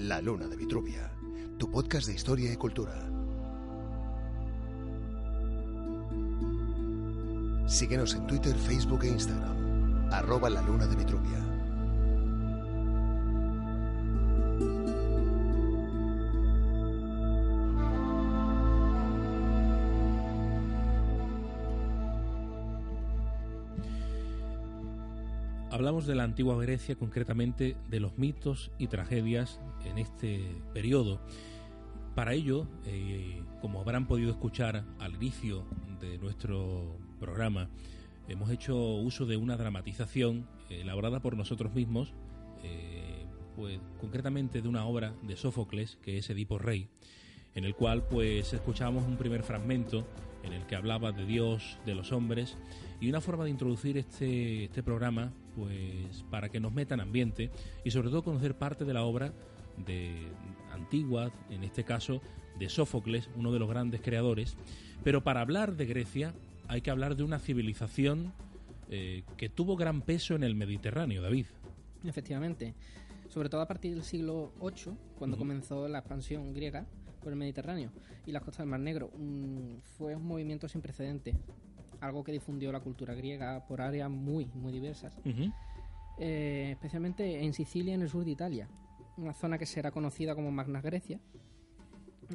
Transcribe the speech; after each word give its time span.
La 0.00 0.18
Luna 0.22 0.46
de 0.46 0.56
Vitruvia, 0.56 1.12
tu 1.58 1.70
podcast 1.70 2.06
de 2.06 2.14
historia 2.14 2.50
y 2.50 2.56
cultura. 2.56 3.06
Síguenos 7.66 8.14
en 8.14 8.26
Twitter, 8.26 8.56
Facebook 8.56 9.04
e 9.04 9.08
Instagram. 9.08 10.08
Arroba 10.10 10.48
la 10.48 10.62
Luna 10.62 10.86
de 10.86 10.96
Vitruvia. 10.96 11.49
Hablamos 25.72 26.04
de 26.04 26.16
la 26.16 26.24
antigua 26.24 26.60
Grecia, 26.60 26.96
concretamente 26.96 27.76
de 27.88 28.00
los 28.00 28.18
mitos 28.18 28.72
y 28.76 28.88
tragedias 28.88 29.60
en 29.84 29.98
este 29.98 30.44
periodo. 30.74 31.20
Para 32.16 32.34
ello, 32.34 32.66
eh, 32.86 33.40
como 33.60 33.80
habrán 33.80 34.08
podido 34.08 34.32
escuchar 34.32 34.84
al 34.98 35.14
inicio 35.14 35.64
de 36.00 36.18
nuestro 36.18 36.98
programa, 37.20 37.70
hemos 38.26 38.50
hecho 38.50 38.76
uso 38.76 39.26
de 39.26 39.36
una 39.36 39.56
dramatización 39.56 40.48
elaborada 40.70 41.20
por 41.20 41.36
nosotros 41.36 41.72
mismos, 41.72 42.14
eh, 42.64 43.24
pues 43.54 43.78
concretamente 44.00 44.62
de 44.62 44.68
una 44.68 44.84
obra 44.86 45.14
de 45.22 45.36
Sófocles, 45.36 45.98
que 46.02 46.18
es 46.18 46.28
Edipo 46.30 46.58
Rey, 46.58 46.88
en 47.54 47.64
el 47.64 47.76
cual 47.76 48.08
pues 48.08 48.52
escuchábamos 48.52 49.06
un 49.06 49.16
primer 49.16 49.44
fragmento 49.44 50.04
en 50.42 50.52
el 50.52 50.66
que 50.66 50.76
hablaba 50.76 51.12
de 51.12 51.26
Dios, 51.26 51.78
de 51.86 51.94
los 51.94 52.12
hombres, 52.12 52.56
y 53.00 53.08
una 53.08 53.20
forma 53.20 53.44
de 53.44 53.50
introducir 53.50 53.98
este, 53.98 54.64
este 54.64 54.82
programa, 54.82 55.32
pues 55.56 56.24
para 56.30 56.48
que 56.48 56.60
nos 56.60 56.72
metan 56.72 57.00
ambiente 57.00 57.50
y 57.84 57.90
sobre 57.90 58.08
todo 58.08 58.22
conocer 58.22 58.56
parte 58.56 58.84
de 58.84 58.94
la 58.94 59.04
obra 59.04 59.32
de 59.86 60.28
antigua, 60.72 61.32
en 61.50 61.64
este 61.64 61.84
caso 61.84 62.20
de 62.58 62.68
Sófocles, 62.68 63.30
uno 63.36 63.52
de 63.52 63.58
los 63.58 63.68
grandes 63.68 64.00
creadores. 64.00 64.56
Pero 65.02 65.22
para 65.22 65.40
hablar 65.40 65.76
de 65.76 65.86
Grecia 65.86 66.34
hay 66.68 66.82
que 66.82 66.90
hablar 66.90 67.16
de 67.16 67.24
una 67.24 67.38
civilización 67.38 68.32
eh, 68.90 69.22
que 69.36 69.48
tuvo 69.48 69.76
gran 69.76 70.02
peso 70.02 70.34
en 70.34 70.44
el 70.44 70.54
Mediterráneo, 70.54 71.22
David. 71.22 71.46
Efectivamente, 72.04 72.74
sobre 73.28 73.48
todo 73.48 73.60
a 73.60 73.68
partir 73.68 73.94
del 73.94 74.04
siglo 74.04 74.52
VIII, 74.60 74.94
cuando 75.18 75.36
comenzó 75.36 75.88
la 75.88 75.98
expansión 75.98 76.52
griega 76.52 76.86
por 77.20 77.32
el 77.32 77.38
Mediterráneo 77.38 77.90
y 78.26 78.32
las 78.32 78.42
costas 78.42 78.64
del 78.64 78.70
Mar 78.70 78.80
Negro. 78.80 79.10
Un- 79.14 79.80
fue 79.98 80.14
un 80.16 80.26
movimiento 80.26 80.68
sin 80.68 80.80
precedentes, 80.80 81.36
algo 82.00 82.24
que 82.24 82.32
difundió 82.32 82.72
la 82.72 82.80
cultura 82.80 83.14
griega 83.14 83.64
por 83.66 83.80
áreas 83.80 84.10
muy, 84.10 84.46
muy 84.54 84.72
diversas. 84.72 85.16
Eh, 86.18 86.70
especialmente 86.72 87.42
en 87.44 87.52
Sicilia, 87.52 87.94
en 87.94 88.02
el 88.02 88.08
sur 88.08 88.24
de 88.24 88.30
Italia, 88.30 88.68
una 89.16 89.32
zona 89.32 89.56
que 89.58 89.66
será 89.66 89.90
conocida 89.90 90.34
como 90.34 90.50
Magna 90.50 90.80
Grecia. 90.80 91.18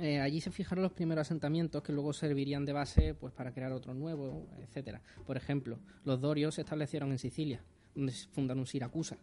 Eh, 0.02 0.20
allí 0.20 0.42
se 0.42 0.52
fijaron 0.52 0.82
los 0.84 0.92
primeros 0.92 1.22
asentamientos 1.22 1.82
que 1.82 1.94
luego 1.94 2.12
servirían 2.12 2.66
de 2.66 2.74
base 2.74 3.14
pues, 3.14 3.32
para 3.34 3.54
crear 3.54 3.72
otros 3.72 3.96
nuevos, 3.96 4.44
etcétera. 4.60 5.02
Por 5.26 5.38
ejemplo, 5.38 5.80
los 6.04 6.20
dorios 6.20 6.56
se 6.56 6.62
establecieron 6.62 7.12
en 7.12 7.18
Sicilia, 7.20 7.62
donde 7.96 8.12
se 8.12 8.28
fundaron 8.30 8.66
Siracusa. 8.66 9.18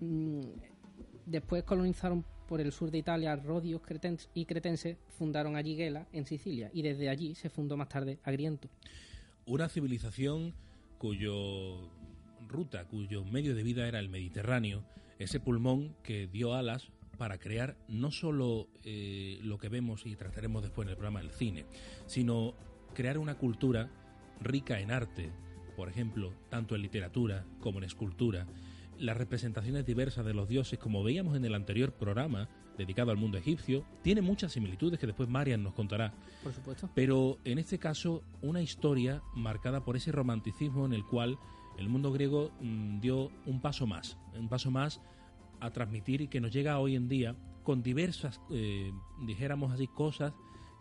Mm, 0.00 0.40
Después 1.26 1.62
colonizaron 1.64 2.22
por 2.48 2.60
el 2.60 2.72
sur 2.72 2.90
de 2.90 2.98
Italia 2.98 3.36
rodios 3.36 3.80
y 4.34 4.44
cretenses, 4.44 4.96
fundaron 5.18 5.56
allí 5.56 5.76
Gela, 5.76 6.06
en 6.12 6.26
Sicilia, 6.26 6.70
y 6.72 6.82
desde 6.82 7.08
allí 7.08 7.34
se 7.34 7.50
fundó 7.50 7.76
más 7.76 7.88
tarde 7.88 8.18
Agriento. 8.24 8.68
Una 9.46 9.68
civilización 9.68 10.54
cuyo 10.98 11.90
ruta, 12.48 12.86
cuyo 12.86 13.24
medio 13.24 13.54
de 13.54 13.62
vida 13.62 13.86
era 13.88 13.98
el 13.98 14.08
Mediterráneo, 14.08 14.84
ese 15.18 15.40
pulmón 15.40 15.94
que 16.02 16.26
dio 16.26 16.54
alas 16.54 16.90
para 17.18 17.38
crear 17.38 17.76
no 17.88 18.10
solo 18.10 18.68
eh, 18.82 19.38
lo 19.42 19.58
que 19.58 19.68
vemos 19.68 20.06
y 20.06 20.16
trataremos 20.16 20.62
después 20.62 20.86
en 20.86 20.90
el 20.90 20.96
programa 20.96 21.20
del 21.20 21.30
cine, 21.30 21.66
sino 22.06 22.54
crear 22.94 23.18
una 23.18 23.36
cultura 23.36 23.90
rica 24.40 24.80
en 24.80 24.90
arte, 24.90 25.30
por 25.76 25.88
ejemplo, 25.88 26.32
tanto 26.50 26.74
en 26.74 26.82
literatura 26.82 27.44
como 27.60 27.78
en 27.78 27.84
escultura, 27.84 28.46
las 28.98 29.16
representaciones 29.16 29.84
diversas 29.86 30.24
de 30.24 30.34
los 30.34 30.48
dioses, 30.48 30.78
como 30.78 31.02
veíamos 31.02 31.36
en 31.36 31.44
el 31.44 31.54
anterior 31.54 31.92
programa 31.92 32.48
dedicado 32.76 33.10
al 33.10 33.16
mundo 33.16 33.38
egipcio, 33.38 33.84
tiene 34.02 34.20
muchas 34.20 34.52
similitudes 34.52 34.98
que 34.98 35.06
después 35.06 35.28
Marian 35.28 35.62
nos 35.62 35.74
contará. 35.74 36.12
Por 36.42 36.52
supuesto. 36.52 36.90
Pero 36.94 37.38
en 37.44 37.58
este 37.58 37.78
caso, 37.78 38.22
una 38.42 38.62
historia 38.62 39.22
marcada 39.34 39.84
por 39.84 39.96
ese 39.96 40.12
romanticismo 40.12 40.86
en 40.86 40.92
el 40.92 41.04
cual 41.04 41.38
el 41.78 41.88
mundo 41.88 42.12
griego 42.12 42.50
mm, 42.60 43.00
dio 43.00 43.30
un 43.46 43.60
paso 43.60 43.86
más, 43.86 44.16
un 44.38 44.48
paso 44.48 44.70
más 44.70 45.00
a 45.60 45.70
transmitir 45.70 46.20
y 46.20 46.28
que 46.28 46.40
nos 46.40 46.52
llega 46.52 46.78
hoy 46.78 46.96
en 46.96 47.08
día 47.08 47.36
con 47.62 47.82
diversas, 47.82 48.40
eh, 48.50 48.92
dijéramos 49.26 49.72
así, 49.72 49.86
cosas 49.86 50.32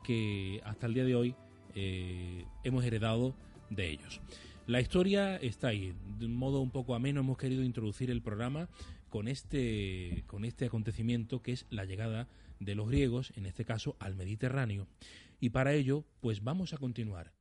que 0.04 0.62
hasta 0.66 0.88
el 0.88 0.94
día 0.94 1.06
de 1.06 1.16
hoy 1.16 1.36
eh, 1.76 2.46
hemos 2.64 2.84
heredado 2.84 3.36
de 3.70 3.90
ellos. 3.90 4.22
La 4.66 4.80
historia 4.80 5.36
está 5.36 5.68
ahí, 5.68 5.94
de 6.18 6.26
un 6.26 6.36
modo 6.36 6.62
un 6.62 6.72
poco 6.72 6.96
ameno 6.96 7.20
hemos 7.20 7.38
querido 7.38 7.64
introducir 7.64 8.10
el 8.10 8.22
programa 8.22 8.70
con 9.10 9.28
este, 9.28 10.24
con 10.26 10.46
este 10.46 10.66
acontecimiento 10.66 11.42
que 11.42 11.52
es 11.52 11.66
la 11.70 11.84
llegada 11.84 12.30
de 12.62 12.74
los 12.74 12.88
griegos, 12.88 13.34
en 13.36 13.46
este 13.46 13.66
caso 13.66 13.98
al 14.00 14.16
Mediterráneo. 14.16 14.88
Y 15.42 15.50
para 15.50 15.74
ello, 15.74 16.06
pues 16.22 16.44
vamos 16.44 16.74
a 16.74 16.78
continuar. 16.78 17.34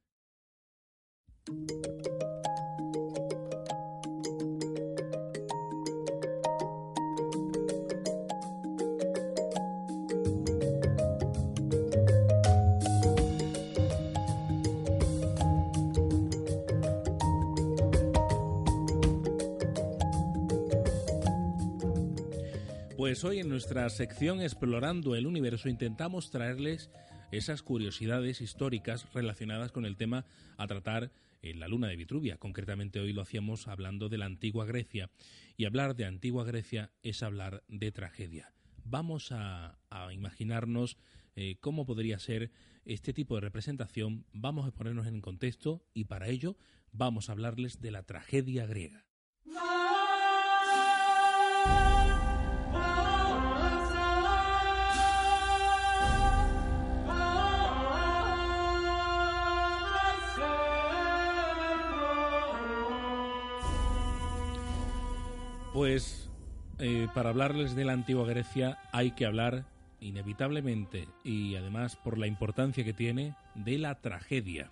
Pues 23.12 23.24
hoy 23.24 23.40
en 23.40 23.50
nuestra 23.50 23.86
sección 23.90 24.40
Explorando 24.40 25.14
el 25.14 25.26
Universo 25.26 25.68
intentamos 25.68 26.30
traerles 26.30 26.88
esas 27.30 27.62
curiosidades 27.62 28.40
históricas 28.40 29.06
relacionadas 29.12 29.70
con 29.70 29.84
el 29.84 29.98
tema 29.98 30.24
a 30.56 30.66
tratar 30.66 31.12
en 31.42 31.60
la 31.60 31.68
luna 31.68 31.88
de 31.88 31.96
Vitruvia. 31.96 32.38
Concretamente 32.38 33.00
hoy 33.00 33.12
lo 33.12 33.20
hacíamos 33.20 33.68
hablando 33.68 34.08
de 34.08 34.16
la 34.16 34.24
antigua 34.24 34.64
Grecia. 34.64 35.10
Y 35.58 35.66
hablar 35.66 35.94
de 35.94 36.06
antigua 36.06 36.44
Grecia 36.44 36.90
es 37.02 37.22
hablar 37.22 37.64
de 37.68 37.92
tragedia. 37.92 38.54
Vamos 38.82 39.28
a, 39.30 39.78
imaginarnos 40.14 40.96
eh, 41.36 41.58
cómo 41.60 41.84
podría 41.84 42.18
ser 42.18 42.50
este 42.86 43.12
tipo 43.12 43.34
de 43.34 43.42
representación. 43.42 44.24
Vamos 44.32 44.66
a 44.66 44.72
ponernos 44.72 45.06
en 45.06 45.20
contexto 45.20 45.84
y 45.92 46.04
para 46.04 46.28
ello 46.28 46.56
vamos 46.92 47.28
a 47.28 47.32
hablarles 47.32 47.78
de 47.82 47.90
la 47.90 48.04
tragedia 48.04 48.64
griega. 48.64 49.04
Pues 65.72 66.28
eh, 66.78 67.08
para 67.14 67.30
hablarles 67.30 67.74
de 67.74 67.86
la 67.86 67.94
antigua 67.94 68.26
Grecia 68.26 68.78
hay 68.92 69.12
que 69.12 69.24
hablar 69.24 69.64
inevitablemente 70.00 71.08
y 71.24 71.54
además 71.54 71.96
por 71.96 72.18
la 72.18 72.26
importancia 72.26 72.84
que 72.84 72.92
tiene 72.92 73.34
de 73.54 73.78
la 73.78 73.94
tragedia. 73.94 74.70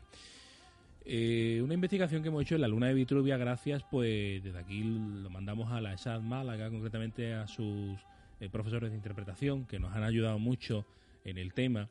Eh, 1.06 1.62
una 1.64 1.72
investigación 1.72 2.20
que 2.20 2.28
hemos 2.28 2.42
hecho 2.42 2.56
en 2.56 2.60
la 2.60 2.68
luna 2.68 2.88
de 2.88 2.94
Vitruvia, 2.94 3.38
gracias, 3.38 3.82
pues 3.90 4.44
desde 4.44 4.58
aquí 4.58 4.82
lo 4.82 5.30
mandamos 5.30 5.72
a 5.72 5.80
la 5.80 5.94
ESAD 5.94 6.20
Málaga, 6.20 6.68
concretamente 6.68 7.32
a 7.32 7.46
sus 7.46 7.98
eh, 8.38 8.50
profesores 8.50 8.90
de 8.90 8.96
interpretación, 8.96 9.64
que 9.64 9.78
nos 9.78 9.94
han 9.96 10.02
ayudado 10.02 10.38
mucho 10.38 10.84
en 11.24 11.38
el 11.38 11.54
tema, 11.54 11.88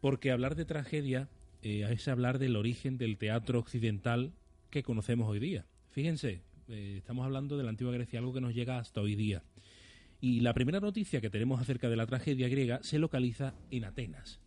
porque 0.00 0.32
hablar 0.32 0.54
de 0.54 0.64
tragedia 0.64 1.28
es 1.62 2.06
hablar 2.06 2.38
del 2.38 2.56
origen 2.56 2.96
del 2.96 3.18
teatro 3.18 3.58
occidental 3.58 4.32
que 4.70 4.82
conocemos 4.82 5.28
hoy 5.28 5.40
día. 5.40 5.66
Fíjense, 5.90 6.40
eh, 6.68 6.94
estamos 6.98 7.24
hablando 7.24 7.56
de 7.56 7.64
la 7.64 7.70
antigua 7.70 7.92
Grecia, 7.92 8.18
algo 8.18 8.32
que 8.32 8.40
nos 8.40 8.54
llega 8.54 8.78
hasta 8.78 9.00
hoy 9.00 9.14
día. 9.14 9.42
Y 10.20 10.40
la 10.40 10.54
primera 10.54 10.80
noticia 10.80 11.20
que 11.20 11.30
tenemos 11.30 11.60
acerca 11.60 11.88
de 11.88 11.96
la 11.96 12.06
tragedia 12.06 12.48
griega 12.48 12.80
se 12.82 12.98
localiza 12.98 13.54
en 13.70 13.84
Atenas, 13.84 14.40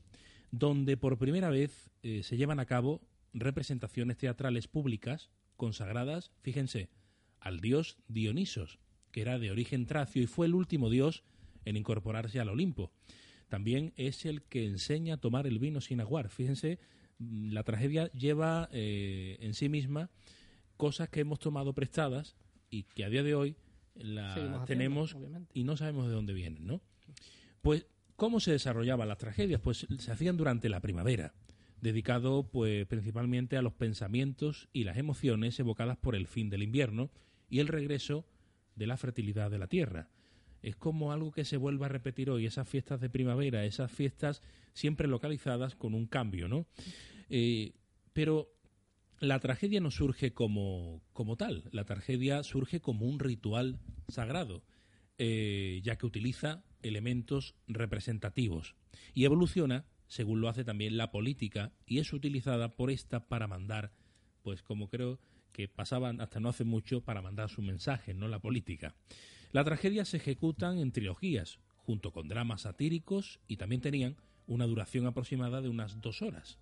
donde 0.51 0.97
por 0.97 1.17
primera 1.17 1.49
vez 1.49 1.91
eh, 2.03 2.23
se 2.23 2.37
llevan 2.37 2.59
a 2.59 2.65
cabo 2.65 3.01
representaciones 3.33 4.17
teatrales 4.17 4.67
públicas 4.67 5.29
consagradas, 5.55 6.31
fíjense, 6.41 6.89
al 7.39 7.59
dios 7.59 7.97
Dionisos, 8.07 8.79
que 9.11 9.21
era 9.21 9.39
de 9.39 9.51
origen 9.51 9.85
tracio 9.85 10.21
y 10.21 10.27
fue 10.27 10.47
el 10.47 10.55
último 10.55 10.89
dios 10.89 11.23
en 11.65 11.77
incorporarse 11.77 12.39
al 12.39 12.49
Olimpo. 12.49 12.91
También 13.47 13.93
es 13.95 14.25
el 14.25 14.43
que 14.43 14.65
enseña 14.65 15.15
a 15.15 15.17
tomar 15.17 15.47
el 15.47 15.59
vino 15.59 15.81
sin 15.81 16.01
aguar. 16.01 16.29
Fíjense, 16.29 16.79
mm, 17.19 17.51
la 17.51 17.63
tragedia 17.63 18.11
lleva 18.11 18.69
eh, 18.71 19.37
en 19.41 19.53
sí 19.53 19.69
misma 19.69 20.09
cosas 20.79 21.09
que 21.09 21.19
hemos 21.19 21.39
tomado 21.39 21.73
prestadas 21.73 22.37
y 22.69 22.83
que 22.83 23.03
a 23.03 23.09
día 23.09 23.21
de 23.21 23.35
hoy 23.35 23.57
la 23.95 24.63
tenemos 24.65 25.13
y 25.53 25.65
no 25.65 25.75
sabemos 25.75 26.07
de 26.07 26.13
dónde 26.13 26.31
vienen, 26.31 26.65
¿no? 26.65 26.81
Pues, 27.61 27.85
¿cómo 28.15 28.39
se 28.39 28.53
desarrollaban 28.53 29.09
las 29.09 29.17
tragedias? 29.17 29.59
Pues 29.59 29.85
se 29.97 30.11
hacían 30.11 30.37
durante 30.37 30.69
la 30.69 30.79
primavera, 30.79 31.33
dedicado 31.81 32.49
pues 32.49 32.87
principalmente 32.87 33.57
a 33.57 33.61
los 33.61 33.73
pensamientos 33.73 34.69
y 34.71 34.85
las 34.85 34.95
emociones 34.95 35.59
evocadas 35.59 35.97
por 35.97 36.15
el 36.15 36.27
fin 36.27 36.49
del 36.49 36.63
invierno 36.63 37.11
y 37.49 37.59
el 37.59 37.67
regreso 37.67 38.25
de 38.77 38.87
la 38.87 38.95
fertilidad 38.95 39.51
de 39.51 39.59
la 39.59 39.67
tierra. 39.67 40.07
Es 40.61 40.77
como 40.77 41.11
algo 41.11 41.33
que 41.33 41.43
se 41.43 41.57
vuelve 41.57 41.87
a 41.87 41.89
repetir 41.89 42.29
hoy, 42.29 42.45
esas 42.45 42.69
fiestas 42.69 43.01
de 43.01 43.09
primavera, 43.09 43.65
esas 43.65 43.91
fiestas 43.91 44.41
siempre 44.71 45.09
localizadas 45.09 45.75
con 45.75 45.93
un 45.93 46.05
cambio, 46.05 46.47
¿no? 46.47 46.67
Eh, 47.29 47.73
pero 48.13 48.58
la 49.19 49.39
tragedia 49.39 49.81
no 49.81 49.91
surge 49.91 50.33
como, 50.33 51.01
como 51.13 51.35
tal, 51.35 51.63
la 51.71 51.85
tragedia 51.85 52.43
surge 52.43 52.79
como 52.79 53.05
un 53.05 53.19
ritual 53.19 53.79
sagrado, 54.07 54.63
eh, 55.17 55.81
ya 55.83 55.97
que 55.97 56.05
utiliza 56.05 56.63
elementos 56.81 57.55
representativos 57.67 58.75
y 59.13 59.25
evoluciona 59.25 59.85
según 60.07 60.41
lo 60.41 60.49
hace 60.49 60.63
también 60.63 60.97
la 60.97 61.11
política 61.11 61.71
y 61.85 61.99
es 61.99 62.13
utilizada 62.13 62.75
por 62.75 62.89
esta 62.89 63.27
para 63.27 63.47
mandar, 63.47 63.91
pues 64.41 64.63
como 64.63 64.89
creo 64.89 65.19
que 65.51 65.67
pasaban 65.67 66.19
hasta 66.21 66.39
no 66.39 66.49
hace 66.49 66.63
mucho 66.63 67.01
para 67.01 67.21
mandar 67.21 67.49
su 67.49 67.61
mensaje, 67.61 68.13
no 68.13 68.27
la 68.27 68.39
política. 68.39 68.95
Las 69.51 69.65
tragedias 69.65 70.09
se 70.09 70.17
ejecutan 70.17 70.77
en 70.77 70.91
trilogías, 70.91 71.59
junto 71.75 72.11
con 72.11 72.27
dramas 72.27 72.61
satíricos 72.61 73.39
y 73.47 73.57
también 73.57 73.81
tenían 73.81 74.17
una 74.47 74.65
duración 74.65 75.05
aproximada 75.05 75.61
de 75.61 75.69
unas 75.69 76.01
dos 76.01 76.21
horas. 76.21 76.59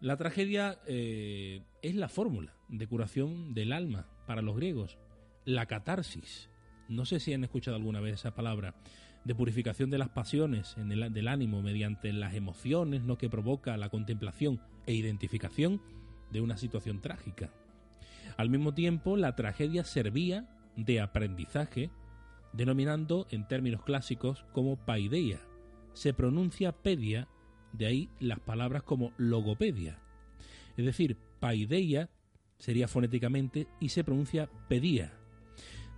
La 0.00 0.16
tragedia 0.16 0.78
eh, 0.86 1.62
es 1.82 1.96
la 1.96 2.08
fórmula 2.08 2.54
de 2.68 2.86
curación 2.86 3.52
del 3.52 3.72
alma 3.72 4.06
para 4.28 4.42
los 4.42 4.54
griegos, 4.54 4.96
la 5.44 5.66
catarsis. 5.66 6.50
No 6.88 7.04
sé 7.04 7.18
si 7.18 7.34
han 7.34 7.42
escuchado 7.42 7.76
alguna 7.76 8.00
vez 8.00 8.14
esa 8.14 8.32
palabra 8.32 8.76
de 9.24 9.34
purificación 9.34 9.90
de 9.90 9.98
las 9.98 10.08
pasiones 10.08 10.76
en 10.78 10.92
el, 10.92 11.12
del 11.12 11.26
ánimo 11.26 11.62
mediante 11.62 12.12
las 12.12 12.34
emociones 12.34 13.02
¿no? 13.02 13.18
que 13.18 13.28
provoca 13.28 13.76
la 13.76 13.88
contemplación 13.88 14.60
e 14.86 14.94
identificación 14.94 15.82
de 16.30 16.42
una 16.42 16.56
situación 16.56 17.00
trágica. 17.00 17.50
Al 18.36 18.50
mismo 18.50 18.74
tiempo, 18.74 19.16
la 19.16 19.34
tragedia 19.34 19.82
servía 19.82 20.48
de 20.76 21.00
aprendizaje, 21.00 21.90
denominando 22.52 23.26
en 23.30 23.48
términos 23.48 23.82
clásicos 23.82 24.44
como 24.52 24.76
paideia. 24.76 25.40
Se 25.92 26.14
pronuncia 26.14 26.70
pedia 26.70 27.26
de 27.72 27.86
ahí 27.86 28.08
las 28.20 28.40
palabras 28.40 28.82
como 28.82 29.12
logopedia. 29.16 29.98
Es 30.76 30.84
decir, 30.84 31.16
paideia 31.40 32.08
sería 32.58 32.88
fonéticamente 32.88 33.66
y 33.80 33.90
se 33.90 34.04
pronuncia 34.04 34.48
pedía. 34.68 35.12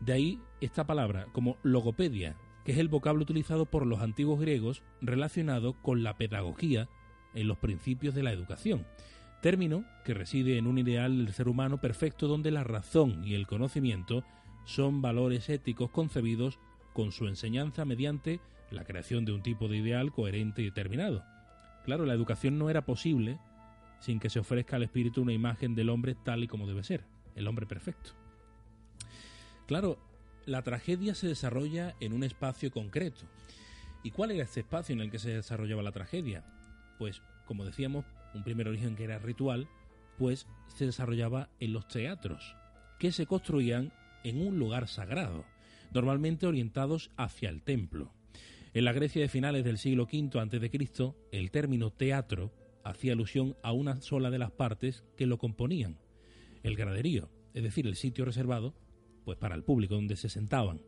De 0.01 0.13
ahí 0.13 0.41
esta 0.61 0.87
palabra 0.87 1.27
como 1.33 1.59
logopedia, 1.63 2.37
que 2.65 2.73
es 2.73 2.79
el 2.79 2.89
vocablo 2.89 3.23
utilizado 3.23 3.67
por 3.67 3.87
los 3.87 4.01
antiguos 4.01 4.41
griegos 4.41 4.83
relacionado 5.01 5.75
con 5.83 6.03
la 6.03 6.17
pedagogía 6.17 6.89
en 7.35 7.49
los 7.49 7.59
principios 7.59 8.15
de 8.15 8.23
la 8.23 8.33
educación, 8.33 8.87
término 9.41 9.85
que 10.05 10.15
reside 10.15 10.59
en 10.59 10.67
un 10.67 10.79
ideal 10.79 11.25
del 11.25 11.35
ser 11.35 11.49
humano 11.49 11.81
perfecto 11.81 12.29
donde 12.29 12.51
la 12.51 12.65
razón 12.65 13.25
y 13.25 13.35
el 13.35 13.47
conocimiento 13.47 14.25
son 14.65 15.03
valores 15.03 15.49
éticos 15.49 15.91
concebidos 15.91 16.59
con 16.93 17.13
su 17.13 17.27
enseñanza 17.27 17.85
mediante 17.85 18.41
la 18.71 18.85
creación 18.85 19.25
de 19.25 19.33
un 19.33 19.43
tipo 19.43 19.69
de 19.69 19.79
ideal 19.79 20.13
coherente 20.13 20.63
y 20.63 20.67
determinado. 20.67 21.25
Claro, 21.85 22.05
la 22.05 22.15
educación 22.15 22.59
no 22.59 22.71
era 22.71 22.85
posible 22.85 23.39
sin 24.01 24.19
que 24.19 24.31
se 24.31 24.39
ofrezca 24.39 24.77
al 24.77 24.83
espíritu 24.83 25.23
una 25.23 25.33
imagen 25.33 25.75
del 25.75 25.91
hombre 25.91 26.15
tal 26.15 26.43
y 26.43 26.49
como 26.49 26.67
debe 26.67 26.83
ser, 26.83 27.05
el 27.37 27.47
hombre 27.47 27.67
perfecto. 27.67 28.11
Claro, 29.67 29.99
la 30.47 30.63
tragedia 30.63 31.15
se 31.15 31.29
desarrolla 31.29 31.95
en 32.01 32.13
un 32.13 32.25
espacio 32.25 32.71
concreto. 32.71 33.21
¿Y 34.03 34.11
cuál 34.11 34.31
era 34.31 34.45
este 34.45 34.61
espacio 34.61 34.95
en 34.95 35.01
el 35.01 35.11
que 35.11 35.19
se 35.19 35.31
desarrollaba 35.31 35.83
la 35.83 35.93
tragedia? 35.93 36.45
Pues, 36.99 37.23
como 37.47 37.65
decíamos, 37.65 38.05
un 38.35 38.43
primer 38.43 38.69
origen 38.69 38.97
que 38.97 39.05
era 39.05 39.19
ritual, 39.19 39.69
pues 40.19 40.47
se 40.69 40.87
desarrollaba 40.87 41.51
en 41.61 41.73
los 41.73 41.87
teatros, 41.89 42.57
que 42.99 43.13
se 43.13 43.27
construían 43.27 43.93
en 44.25 44.47
un 44.47 44.59
lugar 44.59 44.89
sagrado, 44.89 45.45
normalmente 45.93 46.47
orientados 46.47 47.11
hacia 47.17 47.49
el 47.49 47.63
templo. 47.63 48.13
En 48.73 48.85
la 48.85 48.93
Grecia 48.93 49.21
de 49.21 49.29
finales 49.29 49.65
del 49.65 49.79
siglo 49.79 50.05
V 50.05 50.39
a.C., 50.39 51.13
el 51.33 51.51
término 51.51 51.91
teatro 51.91 52.53
hacía 52.85 53.15
alusión 53.15 53.57
a 53.65 53.73
una 53.73 54.01
sola 54.01 54.31
de 54.31 54.39
las 54.39 54.53
partes 54.53 55.03
que 55.17 55.27
lo 55.27 55.39
componían, 55.39 55.99
el 56.63 56.77
graderío, 56.77 57.31
es 57.53 57.65
decir, 57.65 57.89
el 57.89 57.97
sitio 57.97 58.25
reservado 58.25 58.75
pues 59.25 59.37
para 59.39 59.57
el 59.57 59.65
público 59.65 59.97
donde 59.97 60.15
se 60.15 60.29
sentaban. 60.29 60.83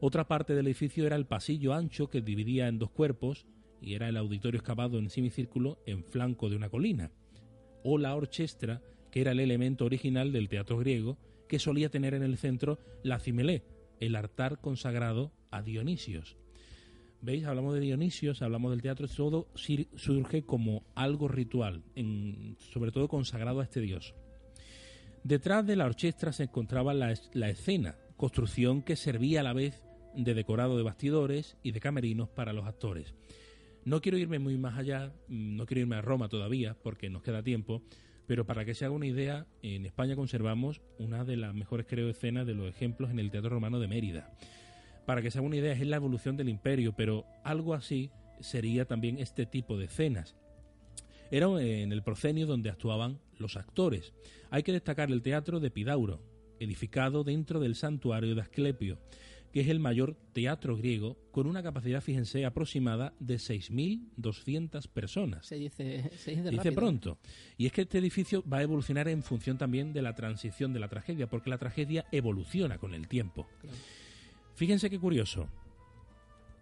Otra 0.00 0.26
parte 0.26 0.54
del 0.54 0.66
edificio 0.66 1.06
era 1.06 1.16
el 1.16 1.26
pasillo 1.26 1.74
ancho 1.74 2.08
que 2.08 2.22
dividía 2.22 2.68
en 2.68 2.78
dos 2.78 2.90
cuerpos 2.90 3.46
y 3.82 3.92
era 3.92 4.08
el 4.08 4.16
auditorio 4.16 4.58
excavado 4.58 4.98
en 4.98 5.10
semicírculo 5.10 5.78
en 5.84 6.04
flanco 6.04 6.48
de 6.48 6.56
una 6.56 6.70
colina, 6.70 7.12
o 7.84 7.98
la 7.98 8.16
orchestra, 8.16 8.80
que 9.10 9.20
era 9.20 9.32
el 9.32 9.40
elemento 9.40 9.84
original 9.84 10.32
del 10.32 10.48
teatro 10.48 10.78
griego, 10.78 11.18
que 11.48 11.58
solía 11.58 11.90
tener 11.90 12.14
en 12.14 12.22
el 12.22 12.38
centro 12.38 12.78
la 13.02 13.18
cimelé, 13.18 13.62
el 14.00 14.16
altar 14.16 14.58
consagrado 14.62 15.32
a 15.50 15.60
Dionisios. 15.60 16.38
¿Veis? 17.26 17.44
Hablamos 17.44 17.74
de 17.74 17.80
Dionisios, 17.80 18.40
hablamos 18.40 18.70
del 18.70 18.82
teatro, 18.82 19.08
todo 19.08 19.48
surge 19.56 20.44
como 20.44 20.84
algo 20.94 21.26
ritual, 21.26 21.82
sobre 22.72 22.92
todo 22.92 23.08
consagrado 23.08 23.58
a 23.58 23.64
este 23.64 23.80
dios. 23.80 24.14
Detrás 25.24 25.66
de 25.66 25.74
la 25.74 25.86
orchestra 25.86 26.32
se 26.32 26.44
encontraba 26.44 26.94
la, 26.94 27.12
la 27.32 27.50
escena, 27.50 27.96
construcción 28.16 28.80
que 28.80 28.94
servía 28.94 29.40
a 29.40 29.42
la 29.42 29.54
vez 29.54 29.82
de 30.14 30.34
decorado 30.34 30.76
de 30.76 30.84
bastidores 30.84 31.56
y 31.64 31.72
de 31.72 31.80
camerinos 31.80 32.28
para 32.28 32.52
los 32.52 32.64
actores. 32.64 33.12
No 33.84 34.00
quiero 34.00 34.18
irme 34.18 34.38
muy 34.38 34.56
más 34.56 34.78
allá, 34.78 35.12
mm, 35.26 35.56
no 35.56 35.66
quiero 35.66 35.80
irme 35.80 35.96
a 35.96 36.02
Roma 36.02 36.28
todavía 36.28 36.76
porque 36.80 37.10
nos 37.10 37.24
queda 37.24 37.42
tiempo, 37.42 37.82
pero 38.28 38.46
para 38.46 38.64
que 38.64 38.74
se 38.74 38.84
haga 38.84 38.94
una 38.94 39.06
idea, 39.06 39.48
en 39.62 39.84
España 39.84 40.14
conservamos 40.14 40.80
una 41.00 41.24
de 41.24 41.36
las 41.36 41.52
mejores, 41.56 41.86
creo, 41.88 42.08
escenas 42.08 42.46
de 42.46 42.54
los 42.54 42.68
ejemplos 42.68 43.10
en 43.10 43.18
el 43.18 43.32
Teatro 43.32 43.50
Romano 43.50 43.80
de 43.80 43.88
Mérida. 43.88 44.32
Para 45.06 45.22
que 45.22 45.30
se 45.30 45.38
haga 45.38 45.46
una 45.46 45.56
idea, 45.56 45.72
es 45.72 45.86
la 45.86 45.96
evolución 45.96 46.36
del 46.36 46.48
imperio, 46.48 46.94
pero 46.94 47.24
algo 47.44 47.74
así 47.74 48.10
sería 48.40 48.84
también 48.84 49.18
este 49.18 49.46
tipo 49.46 49.78
de 49.78 49.86
escenas. 49.86 50.36
Era 51.30 51.46
en 51.60 51.92
el 51.92 52.02
procenio 52.02 52.46
donde 52.46 52.70
actuaban 52.70 53.18
los 53.38 53.56
actores. 53.56 54.12
Hay 54.50 54.62
que 54.62 54.72
destacar 54.72 55.10
el 55.10 55.22
teatro 55.22 55.60
de 55.60 55.70
Pidauro, 55.70 56.22
edificado 56.60 57.24
dentro 57.24 57.60
del 57.60 57.74
santuario 57.74 58.34
de 58.34 58.40
Asclepio, 58.40 58.98
que 59.52 59.60
es 59.60 59.68
el 59.68 59.80
mayor 59.80 60.16
teatro 60.32 60.76
griego 60.76 61.16
con 61.30 61.46
una 61.46 61.62
capacidad, 61.62 62.00
fíjense, 62.00 62.44
aproximada 62.44 63.14
de 63.20 63.36
6.200 63.36 64.88
personas. 64.88 65.46
Se 65.46 65.56
dice, 65.56 66.10
se 66.16 66.36
dice, 66.50 66.72
pronto. 66.72 67.18
Y 67.56 67.66
es 67.66 67.72
que 67.72 67.82
este 67.82 67.98
edificio 67.98 68.44
va 68.46 68.58
a 68.58 68.62
evolucionar 68.62 69.08
en 69.08 69.22
función 69.22 69.56
también 69.56 69.92
de 69.92 70.02
la 70.02 70.14
transición 70.14 70.72
de 70.72 70.80
la 70.80 70.88
tragedia, 70.88 71.28
porque 71.28 71.50
la 71.50 71.58
tragedia 71.58 72.06
evoluciona 72.12 72.78
con 72.78 72.92
el 72.92 73.08
tiempo. 73.08 73.46
Fíjense 74.56 74.88
qué 74.88 74.98
curioso. 74.98 75.48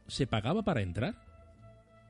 ¿Se 0.08 0.26
pagaba 0.26 0.62
para 0.62 0.82
entrar? 0.82 1.14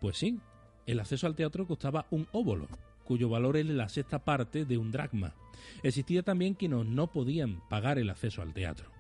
Pues 0.01 0.17
sí, 0.17 0.41
el 0.87 0.99
acceso 0.99 1.27
al 1.27 1.37
teatro 1.37 1.67
costaba 1.67 2.07
un 2.11 2.27
óbolo, 2.33 2.69
cuyo 3.05 3.29
valor 3.29 3.59
es 3.59 3.67
la 3.67 3.91
sexta 3.91 4.25
parte 4.25 4.65
de 4.65 4.79
un 4.79 4.91
dracma. 4.91 5.35
Existía 5.83 6.23
también 6.23 6.55
quienes 6.55 6.87
no 6.87 7.13
podían 7.13 7.61
pagar 7.69 7.99
el 7.99 8.09
acceso 8.09 8.41
al 8.41 8.55
teatro. 8.55 8.91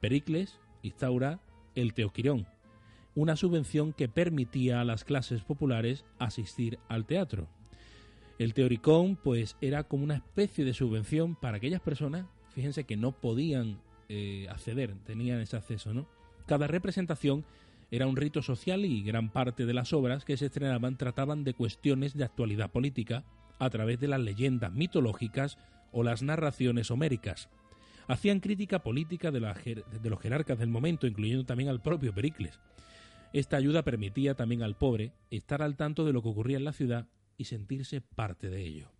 Pericles, 0.00 0.60
instaura 0.82 1.40
el 1.74 1.94
Teoquirón, 1.94 2.46
una 3.14 3.34
subvención 3.34 3.94
que 3.94 4.08
permitía 4.08 4.82
a 4.82 4.84
las 4.84 5.04
clases 5.04 5.42
populares 5.42 6.04
asistir 6.18 6.78
al 6.88 7.06
teatro. 7.06 7.48
El 8.38 8.52
Teoricón, 8.52 9.16
pues, 9.16 9.56
era 9.62 9.84
como 9.84 10.04
una 10.04 10.16
especie 10.16 10.66
de 10.66 10.74
subvención 10.74 11.34
para 11.34 11.56
aquellas 11.56 11.80
personas, 11.80 12.26
fíjense 12.54 12.84
que 12.84 12.98
no 12.98 13.12
podían 13.12 13.80
eh, 14.10 14.46
acceder, 14.50 14.94
tenían 15.06 15.40
ese 15.40 15.56
acceso, 15.56 15.94
¿no? 15.94 16.06
Cada 16.46 16.68
representación 16.68 17.44
era 17.90 18.06
un 18.06 18.16
rito 18.16 18.42
social 18.42 18.84
y 18.84 19.02
gran 19.02 19.30
parte 19.30 19.66
de 19.66 19.74
las 19.74 19.92
obras 19.92 20.24
que 20.24 20.36
se 20.36 20.46
estrenaban 20.46 20.96
trataban 20.96 21.44
de 21.44 21.54
cuestiones 21.54 22.14
de 22.14 22.24
actualidad 22.24 22.70
política 22.70 23.24
a 23.58 23.70
través 23.70 24.00
de 24.00 24.08
las 24.08 24.20
leyendas 24.20 24.72
mitológicas 24.72 25.58
o 25.92 26.02
las 26.02 26.22
narraciones 26.22 26.90
homéricas. 26.90 27.48
Hacían 28.08 28.40
crítica 28.40 28.80
política 28.80 29.30
de, 29.30 29.40
de 30.02 30.10
los 30.10 30.20
jerarcas 30.20 30.58
del 30.58 30.68
momento, 30.68 31.06
incluyendo 31.06 31.44
también 31.44 31.68
al 31.68 31.82
propio 31.82 32.14
Pericles. 32.14 32.58
Esta 33.32 33.56
ayuda 33.56 33.82
permitía 33.82 34.34
también 34.34 34.62
al 34.62 34.76
pobre 34.76 35.12
estar 35.30 35.62
al 35.62 35.76
tanto 35.76 36.04
de 36.04 36.12
lo 36.12 36.22
que 36.22 36.28
ocurría 36.28 36.58
en 36.58 36.64
la 36.64 36.72
ciudad 36.72 37.08
y 37.36 37.44
sentirse 37.44 38.00
parte 38.00 38.50
de 38.50 38.64
ello. 38.64 38.92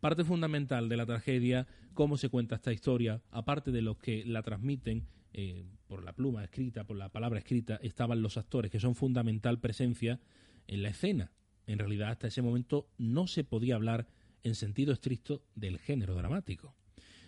Parte 0.00 0.24
fundamental 0.24 0.88
de 0.88 0.96
la 0.96 1.06
tragedia, 1.06 1.66
cómo 1.94 2.16
se 2.16 2.28
cuenta 2.28 2.56
esta 2.56 2.72
historia, 2.72 3.22
aparte 3.30 3.70
de 3.70 3.82
los 3.82 3.96
que 3.98 4.24
la 4.24 4.42
transmiten 4.42 5.06
eh, 5.38 5.66
por 5.86 6.02
la 6.02 6.14
pluma 6.14 6.42
escrita, 6.42 6.84
por 6.84 6.96
la 6.96 7.10
palabra 7.10 7.38
escrita, 7.38 7.78
estaban 7.82 8.22
los 8.22 8.38
actores, 8.38 8.70
que 8.70 8.80
son 8.80 8.94
fundamental 8.94 9.60
presencia 9.60 10.18
en 10.66 10.82
la 10.82 10.88
escena. 10.88 11.30
En 11.66 11.78
realidad, 11.78 12.08
hasta 12.08 12.28
ese 12.28 12.40
momento 12.40 12.88
no 12.96 13.26
se 13.26 13.44
podía 13.44 13.74
hablar 13.74 14.06
en 14.42 14.54
sentido 14.54 14.94
estricto 14.94 15.42
del 15.54 15.78
género 15.78 16.14
dramático. 16.14 16.74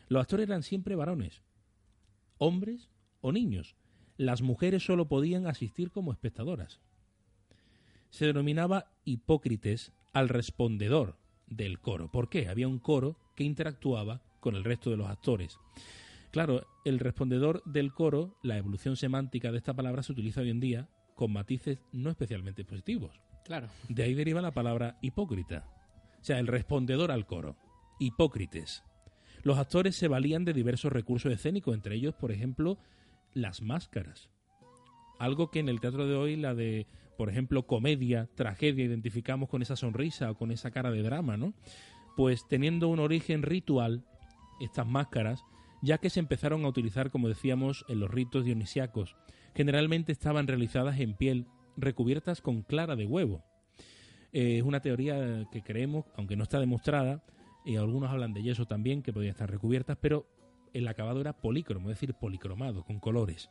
Los 0.09 0.23
actores 0.23 0.49
eran 0.49 0.63
siempre 0.63 0.95
varones, 0.95 1.43
hombres 2.39 2.89
o 3.21 3.31
niños. 3.31 3.77
Las 4.17 4.41
mujeres 4.41 4.83
solo 4.83 5.07
podían 5.07 5.47
asistir 5.47 5.91
como 5.91 6.11
espectadoras. 6.11 6.81
Se 8.09 8.25
denominaba 8.25 8.91
hipócrites 9.05 9.93
al 10.15 10.31
respondedor, 10.31 11.19
del 11.51 11.81
coro. 11.81 12.11
¿Por 12.11 12.29
qué? 12.29 12.49
Había 12.49 12.69
un 12.69 12.79
coro 12.79 13.19
que 13.35 13.45
interactuaba 13.45 14.23
con 14.41 14.55
el 14.55 14.65
resto 14.65 14.91
de 14.91 14.97
los 14.97 15.09
actores. 15.09 15.59
Claro, 16.31 16.67
el 16.85 16.99
respondedor 16.99 17.63
del 17.65 17.93
coro, 17.93 18.39
la 18.43 18.57
evolución 18.57 18.97
semántica 18.97 19.51
de 19.51 19.59
esta 19.59 19.75
palabra 19.75 20.03
se 20.03 20.13
utiliza 20.13 20.41
hoy 20.41 20.51
en 20.51 20.61
día 20.61 20.89
con 21.15 21.33
matices 21.33 21.81
no 21.93 22.11
especialmente 22.11 22.65
positivos. 22.65 23.21
Claro. 23.45 23.69
De 23.89 24.03
ahí 24.03 24.15
deriva 24.15 24.43
la 24.43 24.53
palabra 24.53 24.99
hipócrita. 25.01 25.65
O 26.21 26.25
sea, 26.25 26.39
el 26.39 26.47
respondedor 26.47 27.11
al 27.11 27.27
coro. 27.27 27.57
Hipócrites. 27.99 28.85
Los 29.43 29.59
actores 29.59 29.97
se 29.97 30.09
valían 30.09 30.45
de 30.45 30.53
diversos 30.53 30.93
recursos 30.93 31.33
escénicos, 31.33 31.75
entre 31.75 31.95
ellos, 31.95 32.15
por 32.15 32.31
ejemplo, 32.31 32.79
las 33.33 33.63
máscaras. 33.63 34.29
Algo 35.19 35.51
que 35.51 35.61
en 35.61 35.69
el 35.69 35.81
teatro 35.81 36.07
de 36.07 36.15
hoy, 36.15 36.37
la 36.37 36.55
de 36.55 36.87
por 37.19 37.29
ejemplo, 37.29 37.67
comedia, 37.67 38.29
tragedia, 38.37 38.85
identificamos 38.85 39.49
con 39.49 39.61
esa 39.61 39.75
sonrisa 39.75 40.31
o 40.31 40.37
con 40.37 40.53
esa 40.53 40.71
cara 40.71 40.93
de 40.93 41.03
drama, 41.03 41.37
¿no? 41.37 41.53
Pues 42.17 42.47
teniendo 42.47 42.87
un 42.87 43.01
origen 43.01 43.43
ritual, 43.43 44.05
estas 44.61 44.87
máscaras, 44.87 45.45
ya 45.83 45.99
que 45.99 46.11
se 46.11 46.21
empezaron 46.21 46.65
a 46.65 46.69
utilizar, 46.69 47.11
como 47.11 47.29
decíamos, 47.29 47.85
en 47.89 48.01
los 48.01 48.11
ritos 48.11 48.45
dionisíacos, 48.45 49.17
generalmente 49.55 50.13
estaban 50.13 50.47
realizadas 50.47 50.99
en 51.01 51.15
piel, 51.15 51.47
recubiertas 51.77 52.41
con 52.41 52.63
clara 52.63 52.97
de 52.97 53.07
huevo. 53.07 53.45
Eh, 54.33 54.59
es 54.59 54.63
una 54.63 54.81
teoría 54.81 55.47
que 55.51 55.63
creemos, 55.63 56.05
aunque 56.17 56.37
no 56.37 56.43
está 56.43 56.61
demostrada, 56.61 57.25
y 57.65 57.77
algunos 57.77 58.11
hablan 58.11 58.35
de 58.35 58.43
yeso 58.43 58.67
también, 58.67 59.03
que 59.03 59.13
podían 59.13 59.31
estar 59.31 59.51
recubiertas, 59.51 59.99
pero 60.01 60.27
el 60.73 60.87
acabado 60.89 61.21
era 61.21 61.41
polícromo, 61.41 61.91
es 61.91 61.97
decir, 61.97 62.15
policromado, 62.15 62.85
con 62.85 63.01
colores. 63.01 63.51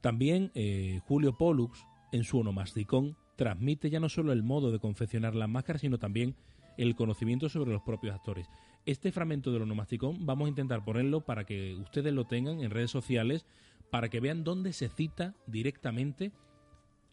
También 0.00 0.50
eh, 0.54 1.00
Julio 1.06 1.36
Pollux 1.36 1.84
en 2.12 2.24
su 2.24 2.38
onomasticón 2.38 3.16
transmite 3.36 3.90
ya 3.90 4.00
no 4.00 4.08
solo 4.08 4.32
el 4.32 4.42
modo 4.42 4.70
de 4.72 4.78
confeccionar 4.78 5.34
las 5.34 5.48
máscaras, 5.48 5.82
sino 5.82 5.98
también 5.98 6.36
el 6.76 6.94
conocimiento 6.94 7.48
sobre 7.48 7.72
los 7.72 7.82
propios 7.82 8.14
actores. 8.14 8.48
Este 8.86 9.12
fragmento 9.12 9.52
del 9.52 9.62
onomasticón 9.62 10.26
vamos 10.26 10.46
a 10.46 10.50
intentar 10.50 10.84
ponerlo 10.84 11.20
para 11.20 11.44
que 11.44 11.74
ustedes 11.76 12.12
lo 12.12 12.24
tengan 12.26 12.60
en 12.60 12.70
redes 12.70 12.90
sociales, 12.90 13.46
para 13.90 14.08
que 14.08 14.20
vean 14.20 14.44
dónde 14.44 14.72
se 14.72 14.88
cita 14.88 15.34
directamente 15.46 16.32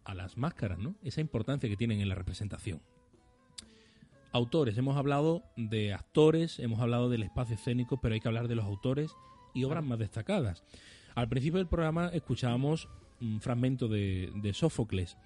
a 0.06 0.14
las 0.14 0.38
máscaras, 0.38 0.80
¿no? 0.80 0.96
Esa 1.04 1.22
importancia 1.22 1.70
que 1.70 1.76
tienen 1.76 2.00
en 2.00 2.10
la 2.10 2.16
representación. 2.16 2.82
Autores, 4.32 4.78
hemos 4.78 4.98
hablado 4.98 5.44
de 5.56 5.94
actores, 5.94 6.60
hemos 6.60 6.80
hablado 6.80 7.10
del 7.10 7.24
espacio 7.24 7.56
escénico, 7.56 8.00
pero 8.00 8.14
hay 8.14 8.22
que 8.22 8.28
hablar 8.28 8.48
de 8.48 8.56
los 8.56 8.66
autores 8.66 9.12
y 9.54 9.64
obras 9.64 9.84
más 9.84 10.00
destacadas. 10.00 10.64
Al 11.16 11.28
principio 11.28 11.58
del 11.58 11.68
programa 11.68 12.10
escuchábamos 12.10 12.90
un 13.20 13.42
fragmento 13.42 13.88
de, 13.88 14.52
Sófocles, 14.54 15.18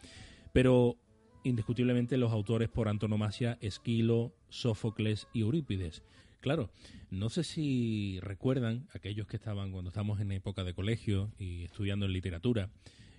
pero 0.53 0.95
indiscutiblemente 1.43 2.17
los 2.17 2.31
autores 2.31 2.69
por 2.69 2.87
antonomasia 2.87 3.57
Esquilo, 3.61 4.33
Sófocles 4.49 5.27
y 5.33 5.41
Eurípides. 5.41 6.03
Claro, 6.41 6.71
no 7.11 7.29
sé 7.29 7.43
si 7.43 8.19
recuerdan 8.21 8.87
aquellos 8.93 9.27
que 9.27 9.37
estaban 9.37 9.71
cuando 9.71 9.89
estábamos 9.89 10.19
en 10.19 10.31
época 10.31 10.63
de 10.63 10.73
colegio 10.73 11.31
y 11.37 11.63
estudiando 11.63 12.07
en 12.07 12.13
literatura 12.13 12.69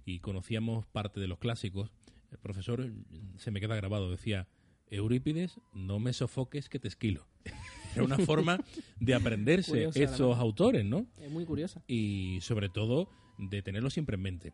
y 0.05 0.19
conocíamos 0.19 0.87
parte 0.87 1.21
de 1.21 1.29
los 1.29 1.39
clásicos, 1.39 1.91
el 2.33 2.39
profesor 2.39 2.91
se 3.39 3.51
me 3.53 3.61
queda 3.61 3.77
grabado, 3.77 4.11
decía, 4.11 4.49
Eurípides, 4.91 5.61
no 5.73 6.01
me 6.01 6.13
sofoques 6.13 6.69
que 6.69 6.79
te 6.79 6.89
esquilo. 6.89 7.27
Era 7.95 8.05
una 8.05 8.19
forma 8.19 8.59
de 8.99 9.15
aprenderse 9.15 9.91
estos 9.95 10.39
autores, 10.39 10.85
¿no? 10.85 11.07
Es 11.21 11.31
muy 11.31 11.45
curiosa. 11.45 11.83
Y 11.87 12.39
sobre 12.41 12.69
todo 12.69 13.09
de 13.39 13.63
tenerlo 13.63 13.91
siempre 13.91 14.17
en 14.17 14.23
mente. 14.23 14.53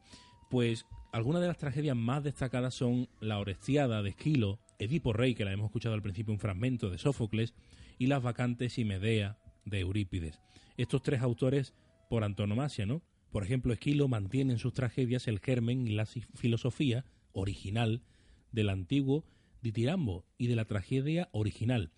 Pues 0.51 0.87
algunas 1.13 1.41
de 1.41 1.49
las 1.49 1.57
tragedias 1.57 1.97
más 1.97 2.23
destacadas 2.23 2.75
son 2.75 3.09
La 3.21 3.39
Orestiada 3.39 4.03
de 4.03 4.11
Esquilo, 4.11 4.59
Edipo 4.79 5.13
Rey, 5.13 5.35
que 5.35 5.45
la 5.45 5.53
hemos 5.53 5.67
escuchado 5.67 5.95
al 5.95 6.03
principio, 6.03 6.33
un 6.33 6.41
fragmento 6.41 6.91
de 6.91 6.99
Sófocles, 6.99 7.55
y 7.99 8.07
Las 8.07 8.23
Vacantes 8.23 8.79
y 8.79 8.85
Medea 8.85 9.39
de 9.65 9.81
Eurípides. 9.81 10.41
Estos 10.77 11.03
tres 11.03 11.21
autores 11.21 11.75
por 12.09 12.25
antonomasia, 12.25 12.87
¿no? 12.87 13.03
Por 13.31 13.43
ejemplo, 13.45 13.73
Esquilo 13.73 14.09
mantiene 14.09 14.55
en 14.55 14.59
sus 14.59 14.73
tragedias 14.73 15.29
el 15.29 15.41
germen 15.41 15.87
y 15.87 15.91
la 15.91 16.07
filosofía 16.07 17.05
original 17.33 18.03
del 18.53 18.71
antiguo 18.71 19.25
ditirambo 19.61 20.25
y 20.39 20.47
de 20.47 20.57
la 20.57 20.65
tragedia 20.65 21.29
original. 21.33 21.91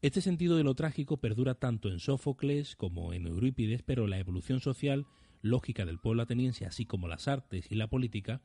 Este 0.00 0.20
sentido 0.20 0.56
de 0.56 0.64
lo 0.64 0.74
trágico 0.74 1.16
perdura 1.16 1.56
tanto 1.56 1.90
en 1.90 1.98
Sófocles 1.98 2.76
como 2.76 3.12
en 3.12 3.26
Eurípides, 3.26 3.82
pero 3.82 4.06
la 4.06 4.18
evolución 4.18 4.60
social 4.60 5.06
lógica 5.42 5.84
del 5.84 5.98
pueblo 5.98 6.22
ateniense, 6.22 6.66
así 6.66 6.86
como 6.86 7.08
las 7.08 7.28
artes 7.28 7.66
y 7.70 7.74
la 7.74 7.88
política, 7.88 8.40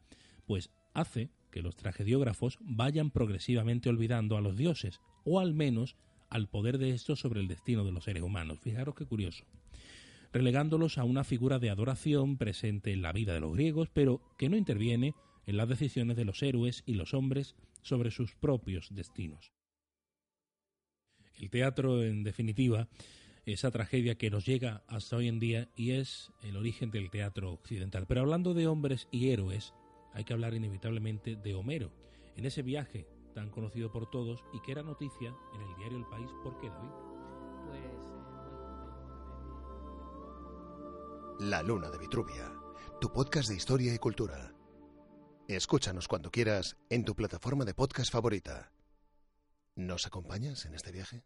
pues 0.46 0.72
hace 0.93 1.29
que 1.51 1.62
los 1.62 1.75
tragediógrafos 1.75 2.58
vayan 2.62 3.12
progresivamente 3.12 3.89
olvidando 3.89 4.36
a 4.36 4.41
los 4.41 4.58
dioses, 4.58 5.00
o 5.24 5.39
al 5.39 5.53
menos 5.53 5.96
al 6.33 6.47
poder 6.47 6.79
de 6.79 6.89
estos 6.89 7.19
sobre 7.19 7.39
el 7.39 7.47
destino 7.47 7.85
de 7.85 7.91
los 7.91 8.05
seres 8.05 8.23
humanos. 8.23 8.59
Fijaros 8.59 8.95
qué 8.95 9.05
curioso. 9.05 9.45
Relegándolos 10.33 10.97
a 10.97 11.03
una 11.03 11.23
figura 11.23 11.59
de 11.59 11.69
adoración 11.69 12.37
presente 12.37 12.91
en 12.91 13.03
la 13.03 13.13
vida 13.13 13.35
de 13.35 13.39
los 13.39 13.53
griegos, 13.53 13.89
pero 13.93 14.19
que 14.39 14.49
no 14.49 14.57
interviene 14.57 15.13
en 15.45 15.57
las 15.57 15.69
decisiones 15.69 16.17
de 16.17 16.25
los 16.25 16.41
héroes 16.41 16.81
y 16.87 16.95
los 16.95 17.13
hombres 17.13 17.55
sobre 17.83 18.09
sus 18.09 18.33
propios 18.33 18.89
destinos. 18.95 19.53
El 21.35 21.51
teatro, 21.51 22.03
en 22.03 22.23
definitiva, 22.23 22.89
esa 23.45 23.69
tragedia 23.69 24.15
que 24.15 24.31
nos 24.31 24.43
llega 24.43 24.83
hasta 24.87 25.17
hoy 25.17 25.27
en 25.27 25.39
día 25.39 25.69
y 25.75 25.91
es 25.91 26.31
el 26.41 26.57
origen 26.57 26.89
del 26.89 27.11
teatro 27.11 27.51
occidental. 27.51 28.07
Pero 28.07 28.21
hablando 28.21 28.55
de 28.55 28.65
hombres 28.65 29.07
y 29.11 29.29
héroes, 29.29 29.75
hay 30.13 30.23
que 30.23 30.33
hablar 30.33 30.55
inevitablemente 30.55 31.35
de 31.35 31.53
Homero, 31.53 31.91
en 32.35 32.45
ese 32.45 32.63
viaje 32.63 33.05
tan 33.33 33.49
conocido 33.49 33.91
por 33.91 34.09
todos 34.09 34.43
y 34.53 34.61
que 34.61 34.71
era 34.71 34.83
noticia 34.83 35.35
en 35.53 35.61
el 35.61 35.75
diario 35.75 35.97
El 35.97 36.05
País. 36.05 36.29
¿Por 36.43 36.57
qué, 36.57 36.69
David? 36.69 36.89
Pues... 37.67 37.81
Eh, 37.81 38.13
La 41.39 41.63
Luna 41.63 41.89
de 41.89 41.97
Vitruvia, 41.97 42.53
tu 43.01 43.11
podcast 43.11 43.49
de 43.49 43.55
historia 43.55 43.93
y 43.93 43.97
cultura. 43.97 44.53
Escúchanos 45.47 46.07
cuando 46.07 46.31
quieras 46.31 46.77
en 46.89 47.03
tu 47.03 47.15
plataforma 47.15 47.65
de 47.65 47.73
podcast 47.73 48.11
favorita. 48.11 48.71
¿Nos 49.75 50.05
acompañas 50.05 50.65
en 50.65 50.75
este 50.75 50.91
viaje? 50.91 51.25